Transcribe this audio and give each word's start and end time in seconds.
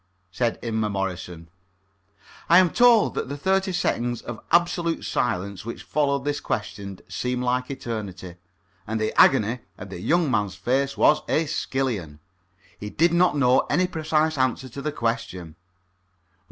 said 0.31 0.59
Inmemorison. 0.63 1.47
I 2.49 2.57
am 2.57 2.71
told 2.71 3.13
that 3.13 3.29
the 3.29 3.37
thirty 3.37 3.71
seconds 3.71 4.23
of 4.23 4.39
absolute 4.51 5.05
silence 5.05 5.63
which 5.63 5.83
followed 5.83 6.25
this 6.25 6.39
question 6.39 7.01
seemed 7.07 7.43
like 7.43 7.69
an 7.69 7.73
eternity, 7.77 8.35
and 8.87 8.99
that 8.99 9.15
the 9.15 9.21
agony 9.21 9.59
on 9.77 9.89
the 9.89 9.99
young 9.99 10.31
man's 10.31 10.55
face 10.55 10.97
was 10.97 11.21
Aeschylean. 11.29 12.17
He 12.79 12.89
did 12.89 13.13
not 13.13 13.37
know 13.37 13.59
any 13.69 13.85
precise 13.85 14.39
answer 14.39 14.69
to 14.69 14.81
the 14.81 14.91
question. 14.91 15.55